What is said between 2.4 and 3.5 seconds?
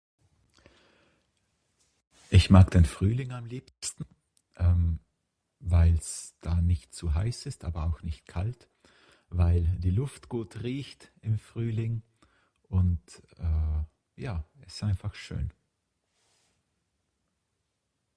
mag den Frühling am